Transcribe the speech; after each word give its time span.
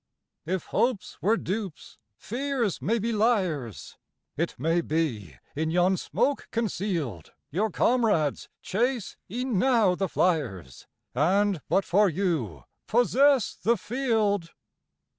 If 0.47 0.65
hopes 0.65 1.19
were 1.21 1.37
dupes, 1.37 1.99
fears 2.17 2.81
may 2.81 2.97
be 2.97 3.11
liars; 3.11 3.99
It 4.35 4.55
may 4.57 4.81
be, 4.81 5.35
in 5.55 5.69
yon 5.69 5.95
smoke 5.95 6.47
concealed, 6.49 7.31
Your 7.51 7.69
comrades 7.69 8.49
chase 8.63 9.15
e'en 9.29 9.59
now 9.59 9.93
the 9.93 10.07
fliers, 10.09 10.87
And, 11.13 11.61
but 11.69 11.85
for 11.85 12.09
you, 12.09 12.63
possess 12.87 13.53
the 13.53 13.77
field. 13.77 14.49